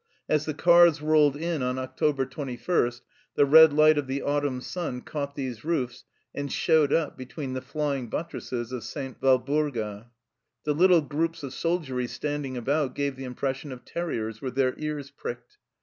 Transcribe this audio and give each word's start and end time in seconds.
As 0.27 0.45
the 0.45 0.55
cars 0.55 0.99
rolled 0.99 1.35
in 1.37 1.61
on 1.61 1.77
October 1.77 2.25
21 2.25 2.91
the 3.35 3.45
red 3.45 3.71
light 3.71 3.99
of 3.99 4.07
the 4.07 4.23
autumn 4.23 4.59
sun 4.59 5.01
caught 5.01 5.35
these 5.35 5.63
roofs 5.63 6.05
and 6.33 6.51
showed 6.51 6.91
up 6.91 7.15
between 7.15 7.53
the 7.53 7.61
flying 7.61 8.09
buttresses 8.09 8.71
of 8.71 8.83
St. 8.83 9.21
Walburga. 9.21 10.09
The 10.63 10.73
little 10.73 11.01
groups 11.01 11.43
of 11.43 11.53
soldiery 11.53 12.07
stand 12.07 12.47
ing 12.47 12.57
about 12.57 12.95
gave 12.95 13.15
the 13.15 13.25
impression 13.25 13.71
of 13.71 13.85
terriers 13.85 14.41
with 14.41 14.55
their 14.55 14.73
ears 14.79 15.11
pricked. 15.11 15.59